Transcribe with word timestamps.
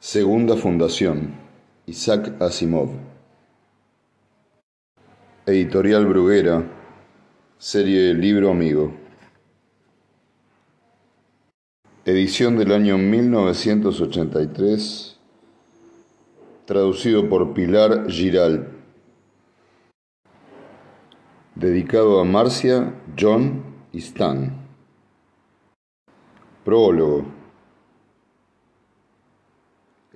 Segunda 0.00 0.56
Fundación, 0.56 1.34
Isaac 1.86 2.40
Asimov. 2.40 2.90
Editorial 5.44 6.06
Bruguera, 6.06 6.64
serie 7.58 8.14
Libro 8.14 8.52
Amigo. 8.52 8.92
Edición 12.04 12.56
del 12.56 12.70
año 12.70 12.96
1983, 12.96 15.18
traducido 16.64 17.28
por 17.28 17.52
Pilar 17.52 18.08
Giral. 18.08 18.68
Dedicado 21.56 22.20
a 22.20 22.24
Marcia, 22.24 22.94
John 23.18 23.64
y 23.92 23.98
Stan. 23.98 24.64
Prólogo. 26.64 27.38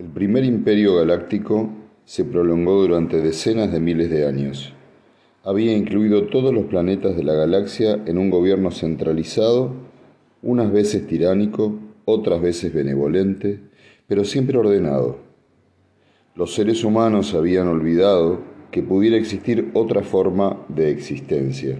El 0.00 0.08
primer 0.20 0.44
imperio 0.44 0.96
galáctico 0.96 1.70
se 2.04 2.26
prolongó 2.26 2.82
durante 2.82 3.22
decenas 3.22 3.72
de 3.72 3.80
miles 3.80 4.10
de 4.10 4.26
años. 4.26 4.74
Había 5.44 5.74
incluido 5.74 6.26
todos 6.26 6.52
los 6.52 6.66
planetas 6.66 7.16
de 7.16 7.24
la 7.24 7.32
galaxia 7.32 7.98
en 8.04 8.18
un 8.18 8.28
gobierno 8.28 8.70
centralizado, 8.70 9.72
unas 10.42 10.70
veces 10.70 11.06
tiránico, 11.06 11.78
otras 12.04 12.42
veces 12.42 12.74
benevolente, 12.74 13.60
pero 14.06 14.26
siempre 14.26 14.58
ordenado. 14.58 15.20
Los 16.34 16.52
seres 16.52 16.84
humanos 16.84 17.32
habían 17.32 17.68
olvidado 17.68 18.40
que 18.70 18.82
pudiera 18.82 19.16
existir 19.16 19.70
otra 19.72 20.02
forma 20.02 20.66
de 20.68 20.90
existencia. 20.90 21.78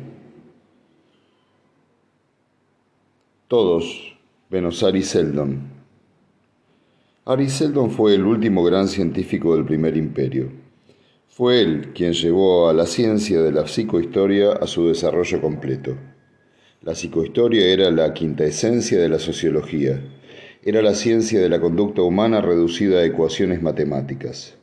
Todos, 3.48 4.16
menos 4.48 4.78
Ari 7.26 7.50
Seldon, 7.50 7.90
fue 7.90 8.14
el 8.14 8.24
último 8.24 8.64
gran 8.64 8.88
científico 8.88 9.54
del 9.54 9.66
primer 9.66 9.94
imperio. 9.94 10.50
Fue 11.28 11.60
él 11.60 11.92
quien 11.94 12.14
llevó 12.14 12.70
a 12.70 12.72
la 12.72 12.86
ciencia 12.86 13.42
de 13.42 13.52
la 13.52 13.68
psicohistoria 13.68 14.52
a 14.52 14.66
su 14.66 14.88
desarrollo 14.88 15.38
completo. 15.42 15.98
La 16.80 16.94
psicohistoria 16.94 17.66
era 17.66 17.90
la 17.90 18.14
quinta 18.14 18.44
esencia 18.44 18.98
de 18.98 19.10
la 19.10 19.18
sociología. 19.18 20.00
Era 20.62 20.80
la 20.80 20.94
ciencia 20.94 21.42
de 21.42 21.50
la 21.50 21.60
conducta 21.60 22.00
humana 22.00 22.40
reducida 22.40 23.00
a 23.00 23.04
ecuaciones 23.04 23.60
matemáticas. 23.60 24.56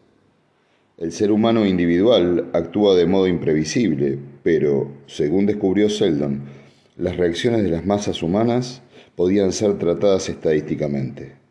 El 0.97 1.11
ser 1.11 1.31
humano 1.31 1.63
individual 1.63 2.49
actúa 2.53 2.95
de 2.95 3.05
modo 3.05 3.27
imprevisible, 3.27 4.17
pero, 4.41 4.91
según 5.05 5.45
descubrió 5.45 5.91
Seldon, 5.91 6.45
las 6.97 7.17
reacciones 7.17 7.61
de 7.61 7.69
las 7.69 7.85
masas 7.85 8.23
humanas 8.23 8.81
podían 9.15 9.51
ser 9.51 9.77
tratadas 9.77 10.27
estadísticamente. 10.27 11.46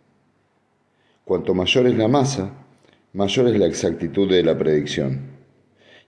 Cuanto 1.26 1.54
mayor 1.54 1.88
es 1.88 1.98
la 1.98 2.06
masa, 2.06 2.52
mayor 3.12 3.48
es 3.48 3.58
la 3.58 3.66
exactitud 3.66 4.30
de 4.30 4.44
la 4.44 4.56
predicción. 4.56 5.22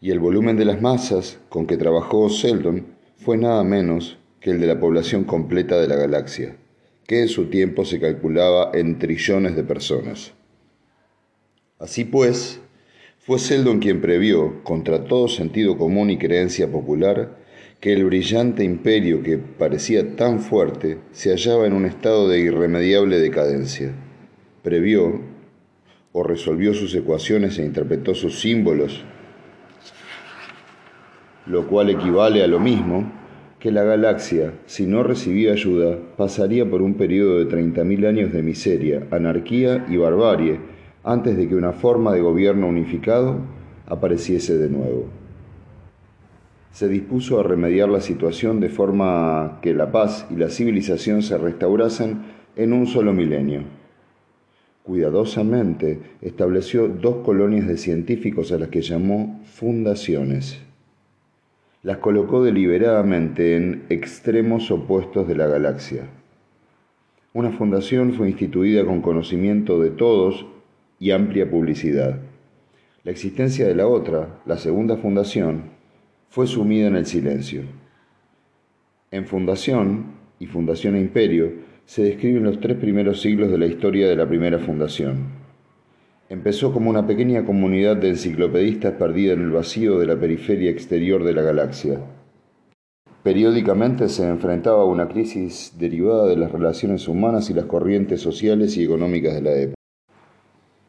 Y 0.00 0.12
el 0.12 0.20
volumen 0.20 0.56
de 0.56 0.64
las 0.64 0.80
masas 0.80 1.40
con 1.48 1.66
que 1.66 1.76
trabajó 1.76 2.30
Seldon 2.30 2.86
fue 3.16 3.36
nada 3.36 3.64
menos 3.64 4.16
que 4.38 4.52
el 4.52 4.60
de 4.60 4.68
la 4.68 4.78
población 4.78 5.24
completa 5.24 5.80
de 5.80 5.88
la 5.88 5.96
galaxia, 5.96 6.54
que 7.04 7.22
en 7.22 7.26
su 7.26 7.46
tiempo 7.46 7.84
se 7.84 7.98
calculaba 7.98 8.70
en 8.74 9.00
trillones 9.00 9.56
de 9.56 9.64
personas. 9.64 10.34
Así 11.80 12.04
pues, 12.04 12.60
fue 13.18 13.40
Seldon 13.40 13.80
quien 13.80 14.00
previó, 14.00 14.62
contra 14.62 15.02
todo 15.02 15.26
sentido 15.26 15.76
común 15.76 16.10
y 16.10 16.18
creencia 16.18 16.70
popular, 16.70 17.38
que 17.80 17.92
el 17.92 18.04
brillante 18.04 18.62
imperio 18.62 19.24
que 19.24 19.36
parecía 19.36 20.14
tan 20.14 20.38
fuerte 20.38 20.98
se 21.10 21.30
hallaba 21.30 21.66
en 21.66 21.72
un 21.72 21.86
estado 21.86 22.28
de 22.28 22.38
irremediable 22.38 23.18
decadencia 23.18 23.92
previó 24.68 25.18
o 26.12 26.22
resolvió 26.22 26.74
sus 26.74 26.94
ecuaciones 26.94 27.58
e 27.58 27.64
interpretó 27.64 28.14
sus 28.14 28.38
símbolos, 28.38 29.02
lo 31.46 31.66
cual 31.66 31.88
equivale 31.88 32.42
a 32.42 32.46
lo 32.46 32.60
mismo 32.60 33.10
que 33.58 33.72
la 33.72 33.82
galaxia, 33.82 34.52
si 34.66 34.86
no 34.86 35.02
recibía 35.02 35.52
ayuda, 35.52 35.96
pasaría 36.18 36.68
por 36.68 36.82
un 36.82 36.94
periodo 36.94 37.38
de 37.38 37.48
30.000 37.48 38.06
años 38.06 38.30
de 38.30 38.42
miseria, 38.42 39.06
anarquía 39.10 39.86
y 39.88 39.96
barbarie 39.96 40.60
antes 41.02 41.38
de 41.38 41.48
que 41.48 41.56
una 41.56 41.72
forma 41.72 42.12
de 42.12 42.20
gobierno 42.20 42.68
unificado 42.68 43.38
apareciese 43.86 44.58
de 44.58 44.68
nuevo. 44.68 45.06
Se 46.72 46.88
dispuso 46.88 47.40
a 47.40 47.42
remediar 47.42 47.88
la 47.88 48.02
situación 48.02 48.60
de 48.60 48.68
forma 48.68 49.60
que 49.62 49.72
la 49.72 49.90
paz 49.90 50.26
y 50.30 50.36
la 50.36 50.50
civilización 50.50 51.22
se 51.22 51.38
restaurasen 51.38 52.18
en 52.54 52.74
un 52.74 52.86
solo 52.86 53.14
milenio 53.14 53.77
cuidadosamente 54.88 55.98
estableció 56.22 56.88
dos 56.88 57.16
colonias 57.16 57.68
de 57.68 57.76
científicos 57.76 58.52
a 58.52 58.58
las 58.58 58.70
que 58.70 58.80
llamó 58.80 59.38
fundaciones. 59.44 60.62
Las 61.82 61.98
colocó 61.98 62.42
deliberadamente 62.42 63.54
en 63.54 63.84
extremos 63.90 64.70
opuestos 64.70 65.28
de 65.28 65.36
la 65.36 65.46
galaxia. 65.46 66.04
Una 67.34 67.52
fundación 67.52 68.14
fue 68.14 68.28
instituida 68.28 68.86
con 68.86 69.02
conocimiento 69.02 69.78
de 69.78 69.90
todos 69.90 70.46
y 70.98 71.10
amplia 71.10 71.50
publicidad. 71.50 72.20
La 73.04 73.10
existencia 73.10 73.68
de 73.68 73.74
la 73.74 73.86
otra, 73.86 74.40
la 74.46 74.56
segunda 74.56 74.96
fundación, 74.96 75.64
fue 76.30 76.46
sumida 76.46 76.86
en 76.86 76.96
el 76.96 77.04
silencio. 77.04 77.60
En 79.10 79.26
Fundación 79.26 80.14
y 80.38 80.46
Fundación 80.46 80.96
e 80.96 81.00
Imperio 81.00 81.67
se 81.88 82.02
describen 82.02 82.44
los 82.44 82.60
tres 82.60 82.76
primeros 82.76 83.22
siglos 83.22 83.50
de 83.50 83.56
la 83.56 83.64
historia 83.64 84.06
de 84.10 84.14
la 84.14 84.28
primera 84.28 84.58
fundación. 84.58 85.28
Empezó 86.28 86.70
como 86.70 86.90
una 86.90 87.06
pequeña 87.06 87.46
comunidad 87.46 87.96
de 87.96 88.10
enciclopedistas 88.10 88.92
perdida 88.98 89.32
en 89.32 89.40
el 89.40 89.52
vacío 89.52 89.98
de 89.98 90.04
la 90.04 90.20
periferia 90.20 90.70
exterior 90.70 91.24
de 91.24 91.32
la 91.32 91.40
galaxia. 91.40 91.98
Periódicamente 93.22 94.10
se 94.10 94.28
enfrentaba 94.28 94.82
a 94.82 94.84
una 94.84 95.08
crisis 95.08 95.76
derivada 95.78 96.26
de 96.26 96.36
las 96.36 96.52
relaciones 96.52 97.08
humanas 97.08 97.48
y 97.48 97.54
las 97.54 97.64
corrientes 97.64 98.20
sociales 98.20 98.76
y 98.76 98.84
económicas 98.84 99.32
de 99.32 99.40
la 99.40 99.54
época. 99.54 99.82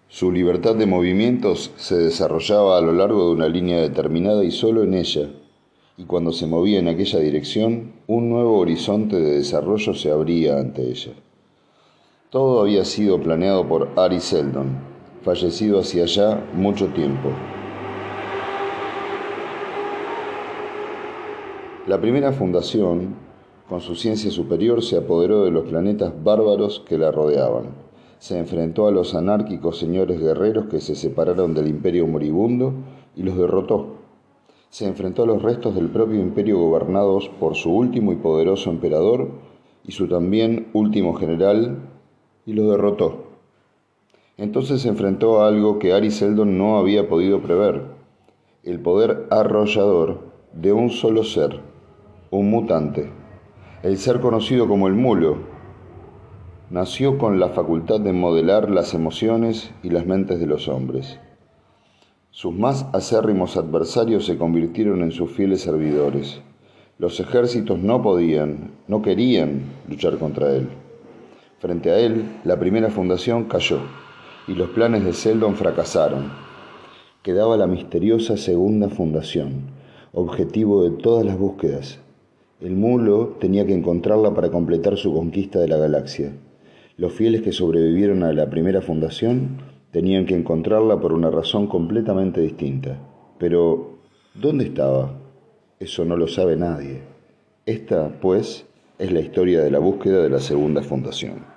Su 0.09 0.33
libertad 0.33 0.75
de 0.75 0.85
movimientos 0.85 1.71
se 1.77 1.95
desarrollaba 1.95 2.77
a 2.77 2.81
lo 2.81 2.91
largo 2.91 3.29
de 3.29 3.35
una 3.35 3.47
línea 3.47 3.79
determinada 3.79 4.43
y 4.43 4.51
solo 4.51 4.83
en 4.83 4.95
ella, 4.95 5.29
y 5.99 6.05
cuando 6.05 6.31
se 6.31 6.47
movía 6.47 6.79
en 6.79 6.87
aquella 6.87 7.19
dirección, 7.19 7.91
un 8.07 8.29
nuevo 8.29 8.57
horizonte 8.57 9.17
de 9.17 9.33
desarrollo 9.33 9.93
se 9.93 10.09
abría 10.09 10.57
ante 10.57 10.89
ella. 10.89 11.11
Todo 12.29 12.61
había 12.61 12.85
sido 12.85 13.19
planeado 13.19 13.67
por 13.67 13.89
Ari 13.97 14.21
Seldon, 14.21 14.77
fallecido 15.23 15.81
hacía 15.81 16.05
ya 16.05 16.41
mucho 16.53 16.87
tiempo. 16.87 17.31
La 21.85 21.99
primera 21.99 22.31
fundación, 22.31 23.15
con 23.67 23.81
su 23.81 23.95
ciencia 23.95 24.31
superior, 24.31 24.81
se 24.81 24.95
apoderó 24.95 25.43
de 25.43 25.51
los 25.51 25.67
planetas 25.67 26.13
bárbaros 26.23 26.81
que 26.87 26.97
la 26.97 27.11
rodeaban. 27.11 27.71
Se 28.19 28.39
enfrentó 28.39 28.87
a 28.87 28.91
los 28.91 29.15
anárquicos 29.15 29.77
señores 29.77 30.21
guerreros 30.21 30.67
que 30.67 30.79
se 30.79 30.95
separaron 30.95 31.53
del 31.53 31.67
imperio 31.67 32.07
moribundo 32.07 32.71
y 33.17 33.23
los 33.23 33.35
derrotó 33.35 33.98
se 34.69 34.87
enfrentó 34.87 35.23
a 35.23 35.27
los 35.27 35.41
restos 35.41 35.75
del 35.75 35.89
propio 35.89 36.19
imperio 36.19 36.59
gobernados 36.59 37.29
por 37.39 37.55
su 37.55 37.71
último 37.71 38.11
y 38.11 38.17
poderoso 38.17 38.69
emperador 38.69 39.29
y 39.83 39.91
su 39.91 40.07
también 40.07 40.67
último 40.73 41.15
general, 41.15 41.79
y 42.45 42.53
los 42.53 42.69
derrotó. 42.69 43.25
Entonces 44.37 44.81
se 44.81 44.89
enfrentó 44.89 45.41
a 45.41 45.47
algo 45.47 45.79
que 45.79 45.93
Ari 45.93 46.11
Seldon 46.11 46.57
no 46.57 46.77
había 46.77 47.09
podido 47.09 47.41
prever, 47.41 47.83
el 48.63 48.79
poder 48.79 49.27
arrollador 49.31 50.19
de 50.53 50.71
un 50.71 50.91
solo 50.91 51.23
ser, 51.23 51.59
un 52.29 52.49
mutante, 52.49 53.11
el 53.83 53.97
ser 53.97 54.19
conocido 54.19 54.67
como 54.67 54.87
el 54.87 54.93
mulo. 54.93 55.37
Nació 56.69 57.17
con 57.17 57.39
la 57.39 57.49
facultad 57.49 57.99
de 57.99 58.13
modelar 58.13 58.69
las 58.69 58.93
emociones 58.93 59.71
y 59.81 59.89
las 59.89 60.05
mentes 60.05 60.39
de 60.39 60.45
los 60.45 60.67
hombres. 60.67 61.19
Sus 62.31 62.53
más 62.53 62.85
acérrimos 62.93 63.57
adversarios 63.57 64.25
se 64.25 64.37
convirtieron 64.37 65.01
en 65.01 65.11
sus 65.11 65.31
fieles 65.31 65.61
servidores. 65.61 66.39
Los 66.99 67.19
ejércitos 67.19 67.79
no 67.79 68.03
podían, 68.03 68.71
no 68.87 69.01
querían 69.01 69.63
luchar 69.87 70.19
contra 70.19 70.55
él. 70.55 70.67
Frente 71.57 71.89
a 71.89 71.97
él, 71.99 72.25
la 72.43 72.59
primera 72.59 72.91
fundación 72.91 73.45
cayó 73.45 73.79
y 74.47 74.53
los 74.53 74.69
planes 74.69 75.05
de 75.05 75.13
Seldon 75.13 75.55
fracasaron. 75.55 76.31
Quedaba 77.23 77.57
la 77.57 77.65
misteriosa 77.65 78.37
segunda 78.37 78.89
fundación, 78.89 79.71
objetivo 80.13 80.83
de 80.83 80.91
todas 80.91 81.25
las 81.25 81.37
búsquedas. 81.37 81.99
El 82.61 82.75
mulo 82.75 83.37
tenía 83.39 83.65
que 83.65 83.73
encontrarla 83.73 84.35
para 84.35 84.51
completar 84.51 84.97
su 84.97 85.13
conquista 85.13 85.59
de 85.59 85.67
la 85.67 85.77
galaxia. 85.77 86.31
Los 86.95 87.11
fieles 87.11 87.41
que 87.41 87.53
sobrevivieron 87.53 88.21
a 88.23 88.33
la 88.33 88.49
primera 88.49 88.81
fundación 88.81 89.78
Tenían 89.91 90.25
que 90.25 90.35
encontrarla 90.35 90.99
por 90.99 91.13
una 91.13 91.31
razón 91.31 91.67
completamente 91.67 92.41
distinta. 92.41 92.99
Pero, 93.39 93.97
¿dónde 94.35 94.65
estaba? 94.65 95.17
Eso 95.79 96.05
no 96.05 96.15
lo 96.15 96.27
sabe 96.27 96.55
nadie. 96.55 97.01
Esta, 97.65 98.19
pues, 98.21 98.67
es 98.99 99.11
la 99.11 99.21
historia 99.21 99.61
de 99.63 99.71
la 99.71 99.79
búsqueda 99.79 100.21
de 100.21 100.29
la 100.29 100.39
segunda 100.39 100.83
fundación. 100.83 101.48